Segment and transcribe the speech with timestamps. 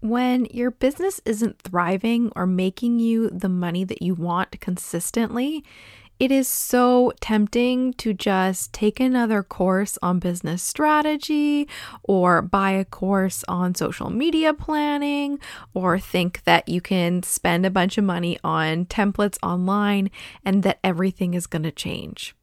[0.00, 5.64] When your business isn't thriving or making you the money that you want consistently,
[6.20, 11.68] it is so tempting to just take another course on business strategy
[12.02, 15.38] or buy a course on social media planning
[15.74, 20.10] or think that you can spend a bunch of money on templates online
[20.44, 22.34] and that everything is going to change.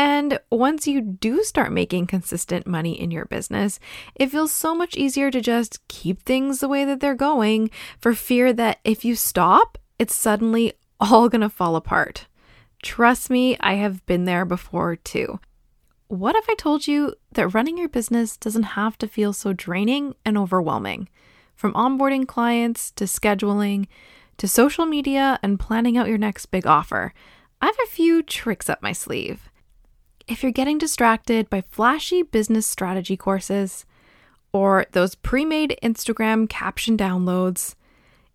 [0.00, 3.78] And once you do start making consistent money in your business,
[4.14, 8.14] it feels so much easier to just keep things the way that they're going for
[8.14, 12.28] fear that if you stop, it's suddenly all to fall apart.
[12.82, 15.38] Trust me, I have been there before too.
[16.08, 20.14] What if I told you that running your business doesn't have to feel so draining
[20.24, 21.10] and overwhelming?
[21.54, 23.86] From onboarding clients to scheduling
[24.38, 27.12] to social media and planning out your next big offer,
[27.60, 29.49] I have a few tricks up my sleeve
[30.30, 33.84] if you're getting distracted by flashy business strategy courses
[34.52, 37.74] or those pre made Instagram caption downloads,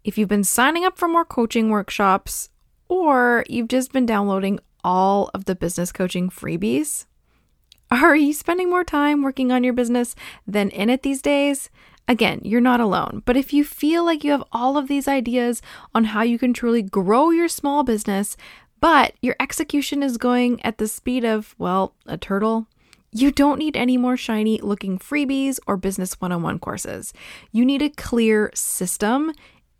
[0.04, 2.50] if you've been signing up for more coaching workshops,
[2.90, 7.06] or you've just been downloading all of the business coaching freebies,
[7.92, 11.70] are you spending more time working on your business than in it these days?
[12.08, 15.62] Again, you're not alone, but if you feel like you have all of these ideas
[15.96, 18.38] on how you can truly grow your small business,
[18.86, 22.68] but your execution is going at the speed of, well, a turtle.
[23.12, 27.12] You don't need any more shiny looking freebies or business one on one courses.
[27.52, 29.32] You need a clear system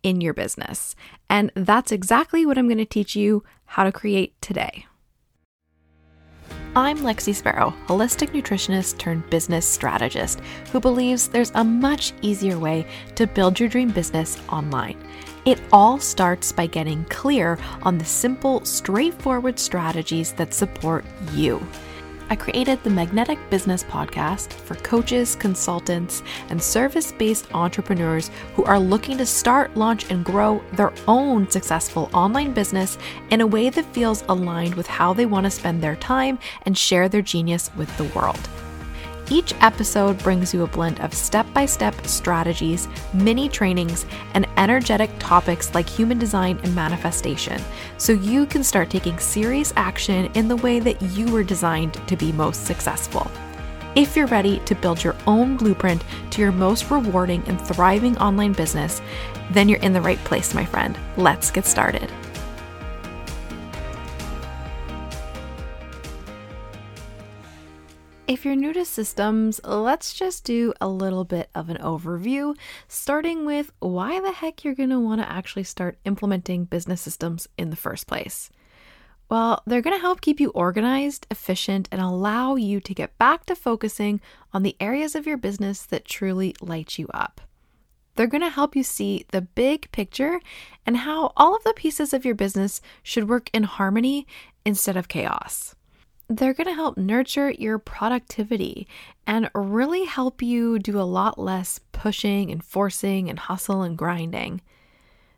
[0.02, 0.96] in your business.
[1.30, 4.86] And that's exactly what I'm going to teach you how to create today.
[6.74, 10.40] I'm Lexie Sparrow, holistic nutritionist turned business strategist
[10.72, 12.84] who believes there's a much easier way
[13.14, 14.98] to build your dream business online.
[15.46, 21.64] It all starts by getting clear on the simple, straightforward strategies that support you.
[22.28, 28.80] I created the Magnetic Business Podcast for coaches, consultants, and service based entrepreneurs who are
[28.80, 32.98] looking to start, launch, and grow their own successful online business
[33.30, 36.76] in a way that feels aligned with how they want to spend their time and
[36.76, 38.48] share their genius with the world.
[39.28, 45.10] Each episode brings you a blend of step by step strategies, mini trainings, and energetic
[45.18, 47.60] topics like human design and manifestation,
[47.98, 52.16] so you can start taking serious action in the way that you were designed to
[52.16, 53.28] be most successful.
[53.96, 58.52] If you're ready to build your own blueprint to your most rewarding and thriving online
[58.52, 59.02] business,
[59.50, 60.96] then you're in the right place, my friend.
[61.16, 62.12] Let's get started.
[68.28, 72.56] If you're new to systems, let's just do a little bit of an overview,
[72.88, 77.46] starting with why the heck you're going to want to actually start implementing business systems
[77.56, 78.50] in the first place.
[79.28, 83.46] Well, they're going to help keep you organized, efficient, and allow you to get back
[83.46, 84.20] to focusing
[84.52, 87.40] on the areas of your business that truly light you up.
[88.16, 90.40] They're going to help you see the big picture
[90.84, 94.26] and how all of the pieces of your business should work in harmony
[94.64, 95.75] instead of chaos
[96.28, 98.88] they're going to help nurture your productivity
[99.26, 104.60] and really help you do a lot less pushing and forcing and hustle and grinding.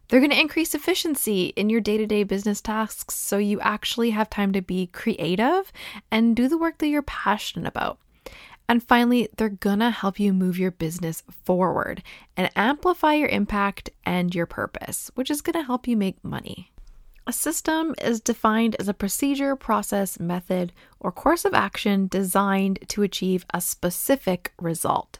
[0.08, 4.10] They're going to increase efficiency in your day to day business tasks so you actually
[4.10, 5.70] have time to be creative
[6.10, 7.98] and do the work that you're passionate about.
[8.70, 12.02] And finally, they're going to help you move your business forward
[12.36, 16.70] and amplify your impact and your purpose, which is going to help you make money.
[17.28, 23.02] A system is defined as a procedure, process, method, or course of action designed to
[23.02, 25.18] achieve a specific result.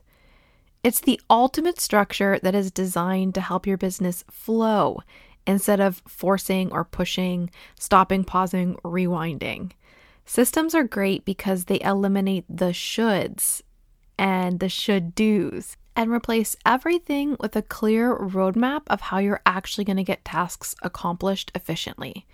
[0.83, 5.03] It's the ultimate structure that is designed to help your business flow
[5.47, 9.73] instead of forcing or pushing, stopping, pausing, rewinding.
[10.25, 13.61] Systems are great because they eliminate the shoulds
[14.19, 19.83] and the should do's and replace everything with a clear roadmap of how you're actually
[19.83, 22.25] going to get tasks accomplished efficiently.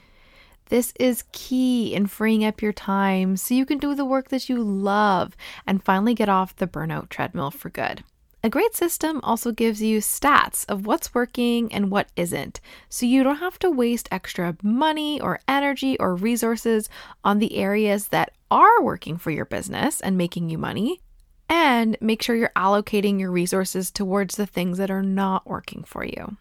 [0.67, 4.51] This is key in freeing up your time so you can do the work that
[4.51, 5.35] you love
[5.67, 8.05] and finally get off the burnout treadmill for good.
[8.43, 12.61] A great system also gives you stats of what's working and what isn't,
[12.91, 16.91] so you don't have to waste extra money or energy or resources
[17.25, 21.01] on the areas that are working for your business and making you money
[21.49, 26.05] and make sure you're allocating your resources towards the things that are not working for
[26.05, 26.37] you.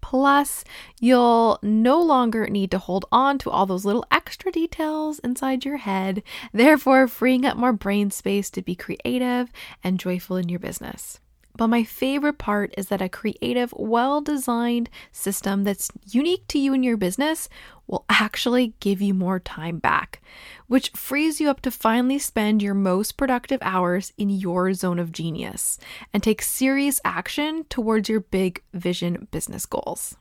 [0.00, 0.64] Plus,
[1.00, 5.76] you'll no longer need to hold on to all those little extra details inside your
[5.76, 9.52] head, therefore, freeing up more brain space to be creative
[9.84, 11.20] and joyful in your business.
[11.58, 16.72] But my favorite part is that a creative, well designed system that's unique to you
[16.72, 17.48] and your business
[17.88, 20.22] will actually give you more time back,
[20.68, 25.10] which frees you up to finally spend your most productive hours in your zone of
[25.10, 25.78] genius
[26.14, 30.16] and take serious action towards your big vision business goals.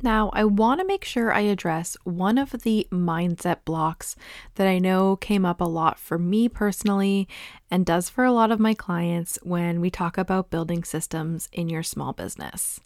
[0.00, 4.14] Now, I want to make sure I address one of the mindset blocks
[4.54, 7.26] that I know came up a lot for me personally
[7.68, 11.68] and does for a lot of my clients when we talk about building systems in
[11.68, 12.78] your small business.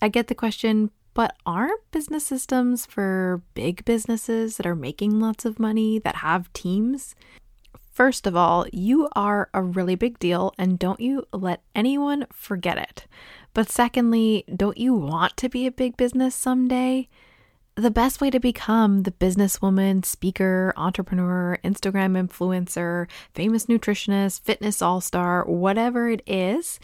[0.00, 5.44] I get the question, but aren't business systems for big businesses that are making lots
[5.44, 7.14] of money, that have teams?
[7.90, 12.76] First of all, you are a really big deal, and don't you let anyone forget
[12.76, 13.06] it.
[13.56, 17.08] But secondly, don't you want to be a big business someday?
[17.74, 25.00] The best way to become the businesswoman, speaker, entrepreneur, Instagram influencer, famous nutritionist, fitness all
[25.00, 26.78] star, whatever it is,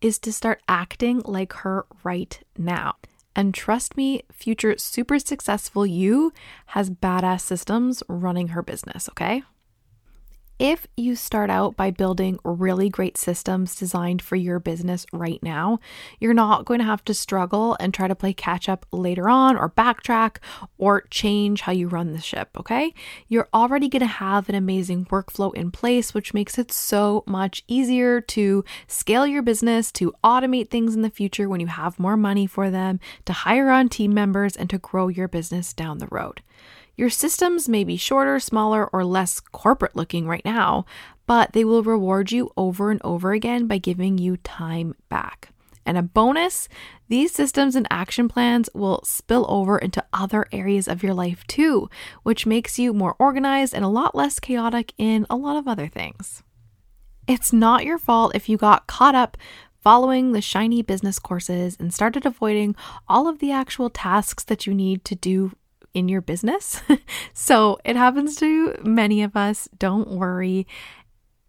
[0.00, 2.94] is to start acting like her right now.
[3.36, 6.32] And trust me, future super successful you
[6.68, 9.42] has badass systems running her business, okay?
[10.58, 15.80] If you start out by building really great systems designed for your business right now,
[16.20, 19.56] you're not going to have to struggle and try to play catch up later on
[19.56, 20.36] or backtrack
[20.78, 22.94] or change how you run the ship, okay?
[23.26, 27.64] You're already going to have an amazing workflow in place, which makes it so much
[27.66, 32.16] easier to scale your business, to automate things in the future when you have more
[32.16, 36.08] money for them, to hire on team members, and to grow your business down the
[36.12, 36.42] road.
[36.96, 40.86] Your systems may be shorter, smaller, or less corporate looking right now,
[41.26, 45.50] but they will reward you over and over again by giving you time back.
[45.86, 46.68] And a bonus,
[47.08, 51.90] these systems and action plans will spill over into other areas of your life too,
[52.22, 55.88] which makes you more organized and a lot less chaotic in a lot of other
[55.88, 56.42] things.
[57.26, 59.36] It's not your fault if you got caught up
[59.82, 62.74] following the shiny business courses and started avoiding
[63.06, 65.52] all of the actual tasks that you need to do
[65.94, 66.82] in your business.
[67.32, 69.68] so it happens to many of us.
[69.78, 70.66] Don't worry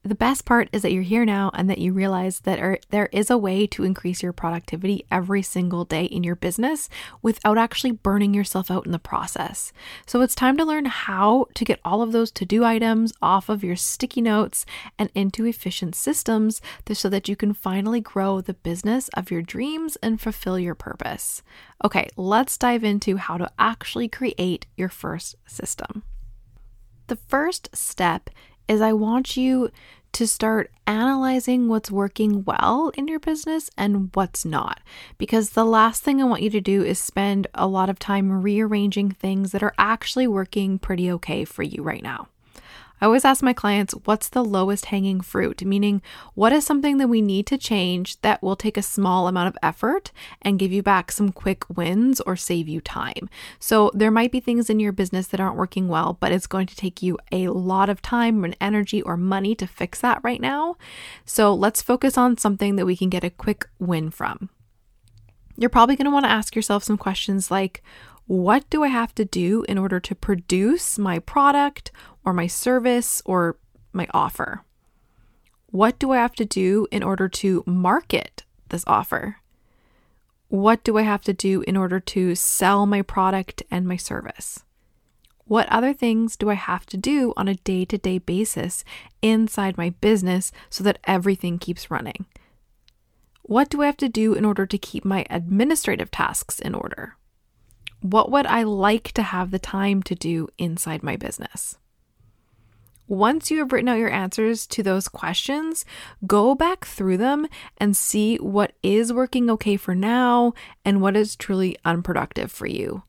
[0.05, 3.09] the best part is that you're here now and that you realize that er, there
[3.11, 6.89] is a way to increase your productivity every single day in your business
[7.23, 9.73] without actually burning yourself out in the process.
[10.05, 13.49] So it's time to learn how to get all of those to do items off
[13.49, 14.63] of your sticky notes
[14.99, 16.61] and into efficient systems
[16.93, 21.41] so that you can finally grow the business of your dreams and fulfill your purpose.
[21.83, 26.03] Okay, let's dive into how to actually create your first system.
[27.07, 28.29] The first step
[28.67, 29.71] is I want you
[30.13, 34.79] to start analyzing what's working well in your business and what's not.
[35.17, 38.41] Because the last thing I want you to do is spend a lot of time
[38.41, 42.29] rearranging things that are actually working pretty okay for you right now.
[43.01, 45.63] I always ask my clients, what's the lowest hanging fruit?
[45.65, 46.01] Meaning,
[46.33, 49.57] what is something that we need to change that will take a small amount of
[49.61, 50.11] effort
[50.41, 53.29] and give you back some quick wins or save you time?
[53.59, 56.67] So, there might be things in your business that aren't working well, but it's going
[56.67, 60.41] to take you a lot of time and energy or money to fix that right
[60.41, 60.77] now.
[61.25, 64.49] So, let's focus on something that we can get a quick win from.
[65.57, 67.83] You're probably going to want to ask yourself some questions like,
[68.27, 71.91] what do I have to do in order to produce my product
[72.23, 73.57] or my service or
[73.93, 74.63] my offer?
[75.67, 79.37] What do I have to do in order to market this offer?
[80.47, 84.63] What do I have to do in order to sell my product and my service?
[85.43, 88.83] What other things do I have to do on a day to day basis
[89.21, 92.25] inside my business so that everything keeps running?
[93.43, 97.17] What do I have to do in order to keep my administrative tasks in order?
[98.05, 101.79] What would I like to have the time to do inside my business?
[103.07, 105.85] Once you have written out your answers to those questions,
[106.27, 107.47] go back through them
[107.79, 110.53] and see what is working okay for now
[110.85, 113.01] and what is truly unproductive for you.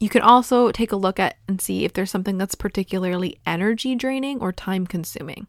[0.00, 3.94] You can also take a look at and see if there's something that's particularly energy
[3.94, 5.46] draining or time consuming.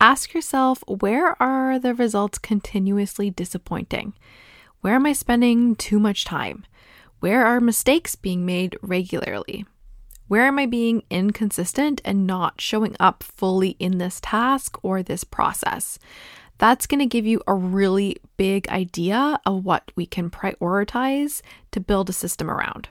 [0.00, 4.12] Ask yourself where are the results continuously disappointing?
[4.80, 6.64] Where am I spending too much time?
[7.24, 9.64] Where are mistakes being made regularly?
[10.28, 15.24] Where am I being inconsistent and not showing up fully in this task or this
[15.24, 15.98] process?
[16.58, 21.40] That's going to give you a really big idea of what we can prioritize
[21.70, 22.90] to build a system around.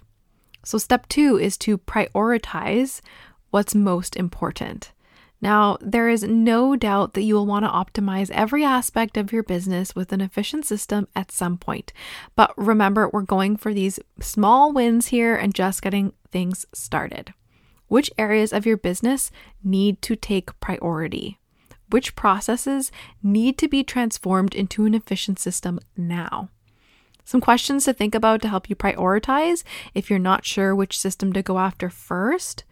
[0.63, 3.01] So, step two is to prioritize
[3.51, 4.92] what's most important.
[5.43, 9.43] Now, there is no doubt that you will want to optimize every aspect of your
[9.43, 11.91] business with an efficient system at some point.
[12.37, 17.33] But remember, we're going for these small wins here and just getting things started.
[17.89, 19.31] Which areas of your business
[19.63, 21.39] need to take priority?
[21.93, 26.49] which processes need to be transformed into an efficient system now.
[27.23, 31.31] Some questions to think about to help you prioritize if you're not sure which system
[31.33, 32.63] to go after first.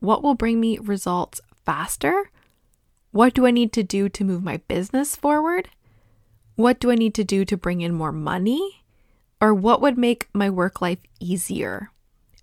[0.00, 2.30] What will bring me results faster?
[3.10, 5.68] What do I need to do to move my business forward?
[6.54, 8.84] What do I need to do to bring in more money?
[9.40, 11.90] Or what would make my work life easier?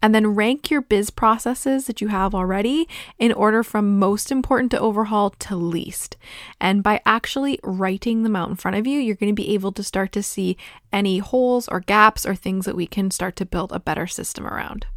[0.01, 4.71] And then rank your biz processes that you have already in order from most important
[4.71, 6.17] to overhaul to least.
[6.59, 9.71] And by actually writing them out in front of you, you're going to be able
[9.71, 10.57] to start to see
[10.91, 14.45] any holes or gaps or things that we can start to build a better system
[14.45, 14.87] around.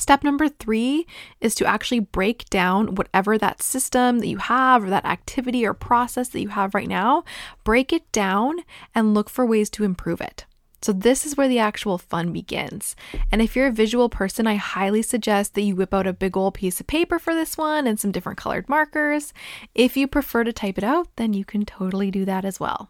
[0.00, 1.06] Step number three
[1.42, 5.74] is to actually break down whatever that system that you have or that activity or
[5.74, 7.22] process that you have right now,
[7.64, 8.60] break it down
[8.94, 10.46] and look for ways to improve it.
[10.80, 12.96] So, this is where the actual fun begins.
[13.30, 16.34] And if you're a visual person, I highly suggest that you whip out a big
[16.34, 19.34] old piece of paper for this one and some different colored markers.
[19.74, 22.88] If you prefer to type it out, then you can totally do that as well.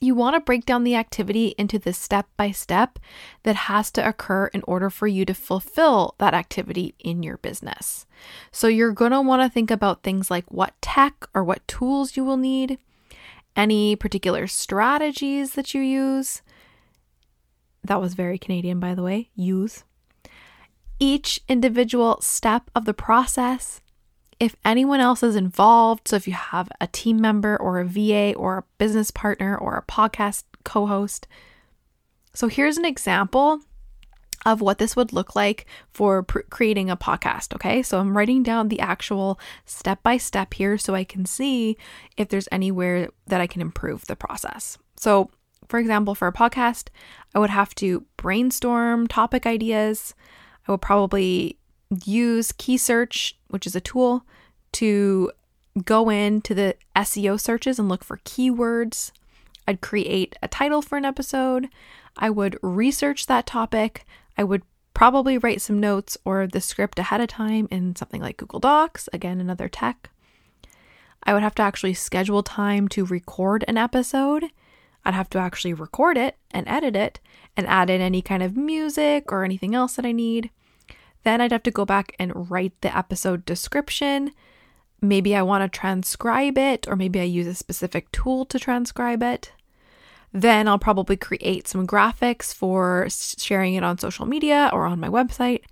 [0.00, 2.98] You want to break down the activity into the step by step
[3.44, 8.04] that has to occur in order for you to fulfill that activity in your business.
[8.52, 12.16] So, you're going to want to think about things like what tech or what tools
[12.16, 12.78] you will need,
[13.54, 16.42] any particular strategies that you use
[17.86, 19.30] that was very Canadian, by the way.
[19.34, 19.84] Use.
[20.98, 23.80] Each individual step of the process.
[24.38, 28.34] If anyone else is involved, so if you have a team member or a VA
[28.34, 31.26] or a business partner or a podcast co host.
[32.34, 33.60] So here's an example
[34.44, 37.54] of what this would look like for pr- creating a podcast.
[37.54, 41.76] Okay, so I'm writing down the actual step by step here so I can see
[42.16, 44.76] if there's anywhere that I can improve the process.
[44.96, 45.30] So
[45.68, 46.88] for example, for a podcast,
[47.34, 50.14] I would have to brainstorm topic ideas.
[50.66, 51.58] I would probably
[52.04, 54.24] use KeySearch, which is a tool,
[54.72, 55.30] to
[55.84, 59.12] go into the SEO searches and look for keywords.
[59.68, 61.68] I'd create a title for an episode.
[62.16, 64.04] I would research that topic.
[64.38, 64.62] I would
[64.94, 69.08] probably write some notes or the script ahead of time in something like Google Docs,
[69.12, 70.10] again, another tech.
[71.22, 74.50] I would have to actually schedule time to record an episode
[75.06, 77.20] I'd have to actually record it and edit it
[77.56, 80.50] and add in any kind of music or anything else that I need.
[81.26, 84.30] Then I'd have to go back and write the episode description.
[85.02, 89.24] Maybe I want to transcribe it, or maybe I use a specific tool to transcribe
[89.24, 89.50] it.
[90.32, 95.08] Then I'll probably create some graphics for sharing it on social media or on my
[95.08, 95.62] website.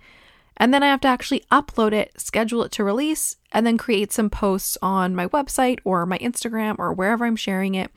[0.57, 4.11] And then I have to actually upload it, schedule it to release, and then create
[4.11, 7.91] some posts on my website or my Instagram or wherever I'm sharing it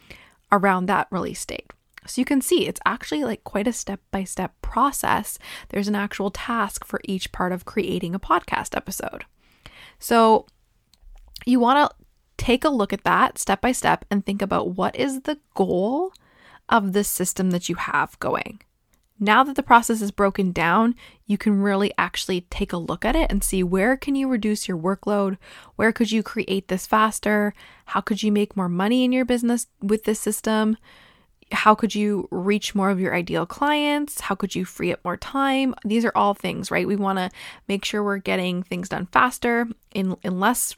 [0.52, 1.72] around that release date.
[2.08, 5.38] So you can see it's actually like quite a step by step process.
[5.68, 9.24] There's an actual task for each part of creating a podcast episode.
[9.98, 10.46] So
[11.44, 11.96] you want to
[12.36, 16.12] take a look at that step by step and think about what is the goal
[16.68, 18.60] of the system that you have going.
[19.20, 20.94] Now that the process is broken down,
[21.26, 24.68] you can really actually take a look at it and see where can you reduce
[24.68, 25.38] your workload?
[25.74, 27.52] Where could you create this faster?
[27.86, 30.76] How could you make more money in your business with this system?
[31.52, 34.20] How could you reach more of your ideal clients?
[34.20, 35.74] How could you free up more time?
[35.84, 36.86] These are all things, right?
[36.86, 37.30] We want to
[37.68, 40.76] make sure we're getting things done faster in, in less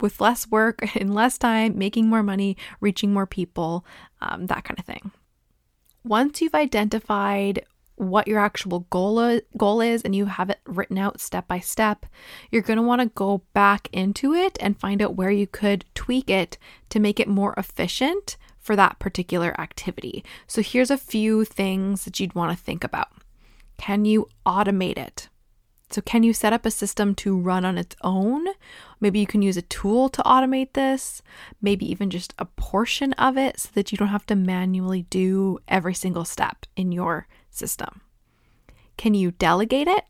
[0.00, 3.84] with less work, in less time, making more money, reaching more people,
[4.20, 5.10] um, that kind of thing.
[6.04, 7.64] Once you've identified
[7.96, 12.06] what your actual goal, goal is and you have it written out step by step,
[12.50, 15.84] you're going to want to go back into it and find out where you could
[15.94, 16.58] tweak it
[16.90, 18.36] to make it more efficient
[18.66, 20.24] for that particular activity.
[20.48, 23.08] So here's a few things that you'd want to think about.
[23.78, 25.28] Can you automate it?
[25.88, 28.44] So, can you set up a system to run on its own?
[29.00, 31.22] Maybe you can use a tool to automate this,
[31.62, 35.60] maybe even just a portion of it so that you don't have to manually do
[35.68, 38.00] every single step in your system.
[38.96, 40.06] Can you delegate it?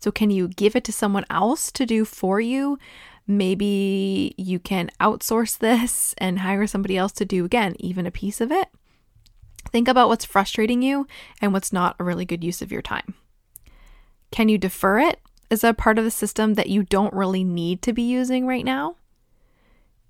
[0.00, 2.76] So, can you give it to someone else to do for you?
[3.26, 8.40] Maybe you can outsource this and hire somebody else to do, again, even a piece
[8.40, 8.68] of it.
[9.70, 11.06] Think about what's frustrating you
[11.40, 13.14] and what's not a really good use of your time.
[14.30, 15.20] Can you defer it?
[15.48, 18.64] Is that part of the system that you don't really need to be using right
[18.64, 18.96] now?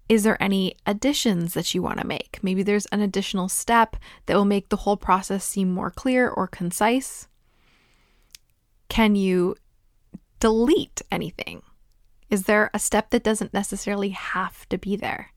[0.08, 2.38] Is there any additions that you want to make?
[2.42, 6.46] Maybe there's an additional step that will make the whole process seem more clear or
[6.46, 7.28] concise.
[8.88, 9.56] Can you
[10.40, 11.62] delete anything?
[12.34, 15.30] Is there a step that doesn't necessarily have to be there?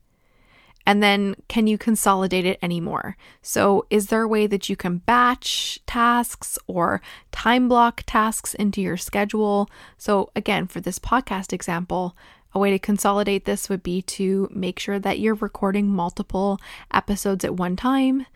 [0.84, 3.16] And then can you consolidate it anymore?
[3.40, 7.00] So, is there a way that you can batch tasks or
[7.30, 9.70] time block tasks into your schedule?
[9.96, 12.16] So, again, for this podcast example,
[12.52, 16.58] A way to consolidate this would be to make sure that you're recording multiple
[16.92, 18.26] episodes at one time.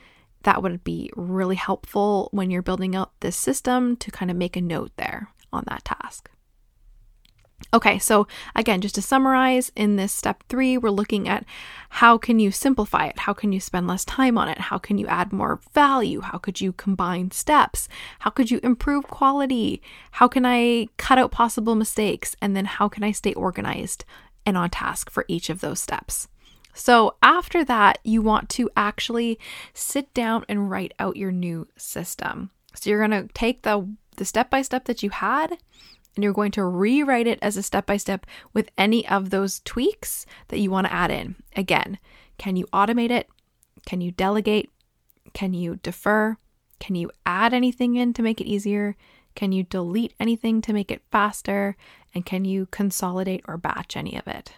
[0.44, 4.56] That would be really helpful when you're building out this system to kind of make
[4.56, 6.30] a note there on that task.
[7.74, 11.44] Okay, so again, just to summarize, in this step three, we're looking at
[11.88, 13.20] how can you simplify it?
[13.20, 14.58] How can you spend less time on it?
[14.58, 16.20] How can you add more value?
[16.20, 17.88] How could you combine steps?
[18.20, 19.80] How could you improve quality?
[20.12, 22.36] How can I cut out possible mistakes?
[22.42, 24.04] And then how can I stay organized
[24.44, 26.28] and on task for each of those steps?
[26.74, 29.38] So, after that, you want to actually
[29.74, 32.50] sit down and write out your new system.
[32.74, 35.58] So, you're going to take the the step by step that you had
[36.14, 39.60] and you're going to rewrite it as a step by step with any of those
[39.60, 41.36] tweaks that you want to add in.
[41.56, 41.98] Again,
[42.38, 43.28] can you automate it?
[43.86, 44.70] Can you delegate?
[45.32, 46.36] Can you defer?
[46.78, 48.96] Can you add anything in to make it easier?
[49.34, 51.76] Can you delete anything to make it faster?
[52.14, 54.54] And can you consolidate or batch any of it?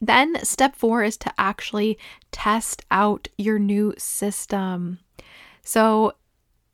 [0.00, 1.96] Then, step four is to actually
[2.32, 4.98] test out your new system.
[5.62, 6.14] So,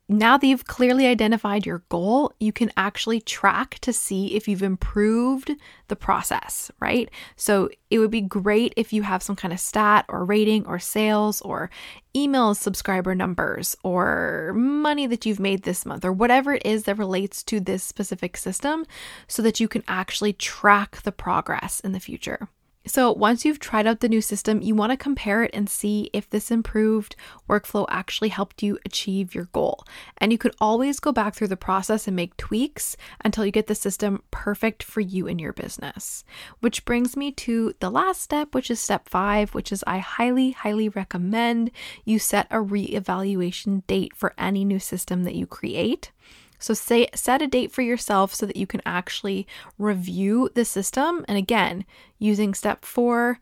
[0.08, 4.62] now that you've clearly identified your goal, you can actually track to see if you've
[4.62, 5.54] improved
[5.88, 7.10] the process, right?
[7.36, 10.78] So it would be great if you have some kind of stat or rating or
[10.78, 11.70] sales or
[12.16, 16.96] email subscriber numbers or money that you've made this month or whatever it is that
[16.96, 18.86] relates to this specific system
[19.26, 22.48] so that you can actually track the progress in the future.
[22.86, 26.08] So, once you've tried out the new system, you want to compare it and see
[26.14, 27.16] if this improved
[27.48, 29.84] workflow actually helped you achieve your goal.
[30.16, 33.66] And you could always go back through the process and make tweaks until you get
[33.66, 36.24] the system perfect for you and your business.
[36.60, 40.52] Which brings me to the last step, which is step five, which is I highly,
[40.52, 41.70] highly recommend
[42.06, 46.10] you set a re-evaluation date for any new system that you create.
[46.58, 49.46] So say set a date for yourself so that you can actually
[49.78, 51.84] review the system and again,
[52.18, 53.38] using step 4,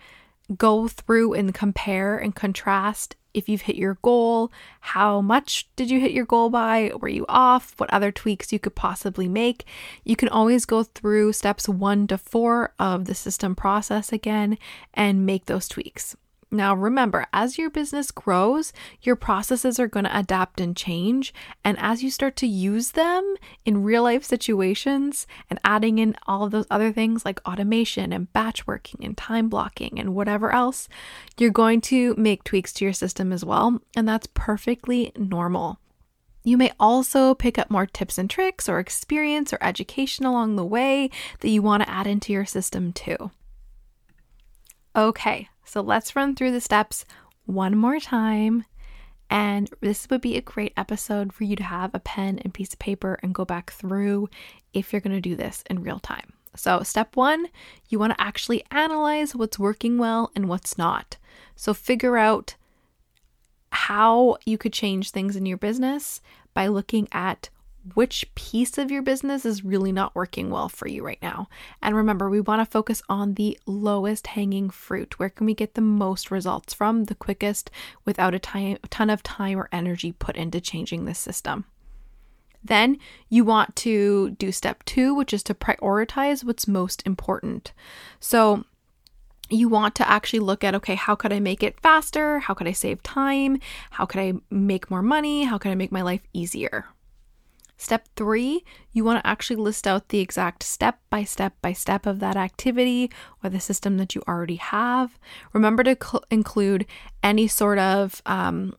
[0.57, 6.01] go through and compare and contrast if you've hit your goal, how much did you
[6.01, 9.67] hit your goal by, were you off, what other tweaks you could possibly make.
[10.05, 14.57] You can always go through steps 1 to 4 of the system process again
[14.95, 16.17] and make those tweaks.
[16.57, 18.73] Now, remember, as your business grows,
[19.03, 21.35] your processes are going to adapt and change.
[21.63, 26.45] And as you start to use them in real life situations and adding in all
[26.45, 30.89] of those other things like automation and batch working and time blocking and whatever else,
[31.37, 33.83] you're going to make tweaks to your system as well.
[33.95, 35.79] And that's perfectly normal.
[36.43, 40.65] You may also pick up more tips and tricks or experience or education along the
[40.65, 43.31] way that you want to add into your system too.
[44.95, 47.05] Okay, so let's run through the steps
[47.45, 48.65] one more time.
[49.29, 52.73] And this would be a great episode for you to have a pen and piece
[52.73, 54.31] of paper and go back through
[54.73, 56.33] if you're going to do this in real time.
[56.55, 57.49] So, step one,
[57.89, 61.17] you want to actually analyze what's working well and what's not.
[61.57, 62.55] So, figure out
[63.73, 66.23] how you could change things in your business
[66.55, 67.51] by looking at
[67.95, 71.49] which piece of your business is really not working well for you right now.
[71.83, 75.19] And remember, we want to focus on the lowest hanging fruit.
[75.19, 77.71] Where can we get the most results from the quickest
[78.05, 81.65] without a ton of time or energy put into changing this system?
[82.65, 87.73] Then you want to do step two, which is to prioritize what's most important.
[88.19, 88.65] So,
[89.49, 92.41] you want to actually look at okay, how could I make it faster?
[92.41, 93.61] How could I save time?
[93.91, 95.45] How could I make more money?
[95.45, 96.87] How could I make my life easier?
[97.77, 102.07] Step three, you want to actually list out the exact step by step by step
[102.07, 103.11] of that activity
[103.45, 105.19] or the system that you already have.
[105.53, 106.87] Remember to cl- include
[107.23, 108.75] any sort of um,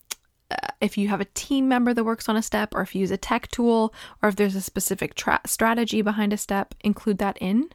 [0.49, 3.01] uh, if you have a team member that works on a step, or if you
[3.01, 7.17] use a tech tool, or if there's a specific tra- strategy behind a step, include
[7.17, 7.69] that in.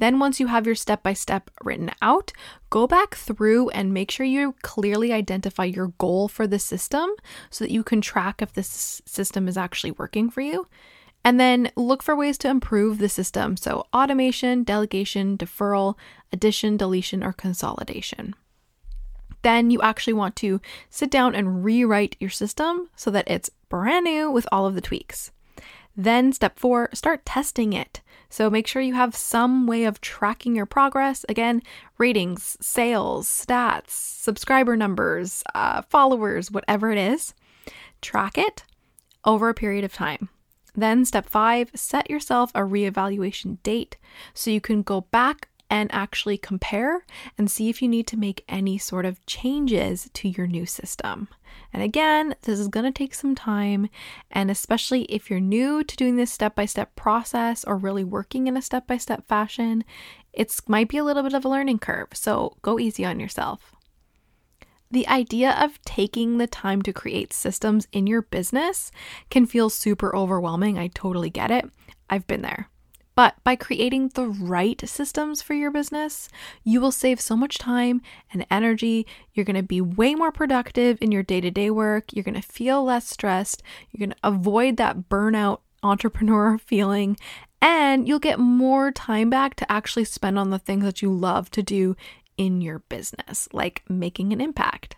[0.00, 2.32] Then, once you have your step by step written out,
[2.70, 7.10] go back through and make sure you clearly identify your goal for the system
[7.50, 10.66] so that you can track if this system is actually working for you.
[11.22, 13.58] And then look for ways to improve the system.
[13.58, 15.96] So, automation, delegation, deferral,
[16.32, 18.34] addition, deletion, or consolidation.
[19.42, 24.04] Then you actually want to sit down and rewrite your system so that it's brand
[24.04, 25.30] new with all of the tweaks.
[25.94, 28.00] Then, step four, start testing it.
[28.30, 31.26] So make sure you have some way of tracking your progress.
[31.28, 31.62] Again,
[31.98, 37.34] ratings, sales, stats, subscriber numbers, uh, followers, whatever it is.
[38.00, 38.64] Track it
[39.24, 40.28] over a period of time.
[40.74, 43.96] Then, step five, set yourself a reevaluation date
[44.32, 47.06] so you can go back and actually compare
[47.38, 51.28] and see if you need to make any sort of changes to your new system.
[51.72, 53.88] And again, this is going to take some time.
[54.30, 58.48] And especially if you're new to doing this step by step process or really working
[58.48, 59.84] in a step by step fashion,
[60.32, 62.08] it might be a little bit of a learning curve.
[62.12, 63.76] So go easy on yourself.
[64.90, 68.90] The idea of taking the time to create systems in your business
[69.30, 70.78] can feel super overwhelming.
[70.78, 71.70] I totally get it.
[72.08, 72.68] I've been there.
[73.20, 76.30] But by creating the right systems for your business,
[76.64, 78.00] you will save so much time
[78.32, 79.06] and energy.
[79.34, 82.14] You're going to be way more productive in your day to day work.
[82.14, 83.62] You're going to feel less stressed.
[83.90, 87.18] You're going to avoid that burnout entrepreneur feeling.
[87.60, 91.50] And you'll get more time back to actually spend on the things that you love
[91.50, 91.96] to do
[92.38, 94.96] in your business, like making an impact.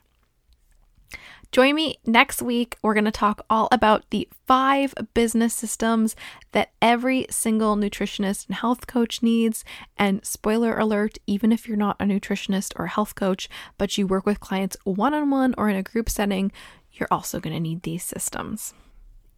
[1.52, 2.78] Join me next week.
[2.80, 6.16] We're going to talk all about the five business systems
[6.52, 9.62] that every single nutritionist and health coach needs.
[9.98, 14.24] And spoiler alert, even if you're not a nutritionist or health coach, but you work
[14.24, 16.52] with clients one on one or in a group setting,
[16.90, 18.72] you're also going to need these systems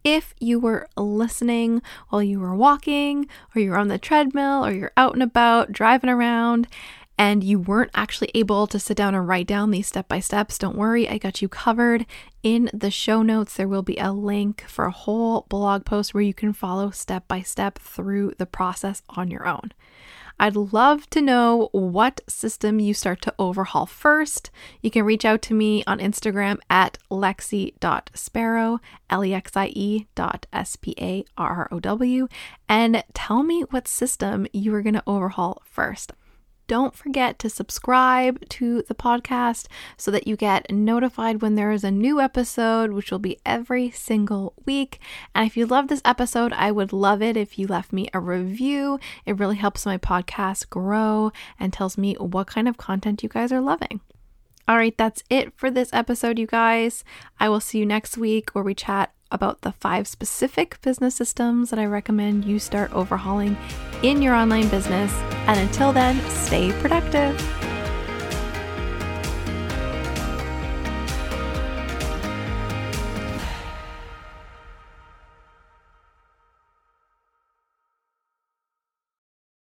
[0.05, 4.91] if you were listening while you were walking, or you're on the treadmill, or you're
[4.95, 6.67] out and about driving around,
[7.17, 10.57] and you weren't actually able to sit down and write down these step by steps,
[10.57, 12.05] don't worry, I got you covered.
[12.43, 16.23] In the show notes, there will be a link for a whole blog post where
[16.23, 19.71] you can follow step by step through the process on your own.
[20.37, 24.51] I'd love to know what system you start to overhaul first.
[24.81, 30.07] You can reach out to me on Instagram at lexie.sparrow, L E X I E
[30.13, 32.27] dot S P A R R O W,
[32.67, 36.11] and tell me what system you are going to overhaul first.
[36.67, 41.83] Don't forget to subscribe to the podcast so that you get notified when there is
[41.83, 44.99] a new episode, which will be every single week.
[45.35, 48.19] And if you love this episode, I would love it if you left me a
[48.19, 48.99] review.
[49.25, 53.51] It really helps my podcast grow and tells me what kind of content you guys
[53.51, 54.01] are loving.
[54.67, 57.03] All right, that's it for this episode, you guys.
[57.39, 61.69] I will see you next week where we chat about the five specific business systems
[61.69, 63.57] that I recommend you start overhauling
[64.03, 65.11] in your online business.
[65.47, 67.64] And until then, stay productive.